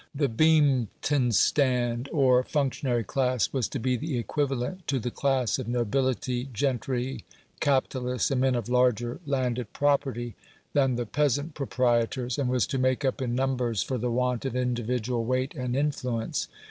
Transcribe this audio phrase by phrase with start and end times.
[0.15, 6.45] The Beamptenstand, or functionary class, was to be the equivalent to the class of nobility,
[6.51, 7.23] gentry,
[7.59, 10.33] capitalists, and men of larger landed property
[10.73, 14.55] than the peasant proprietors, and was to make up in numbers for the want of
[14.55, 16.47] individual weight and influence.